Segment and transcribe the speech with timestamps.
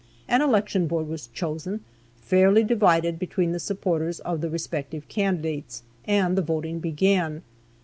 [0.27, 1.81] An election board was chosen,
[2.19, 7.43] fairly divided between the supporters of the respective candidates, and the voting began.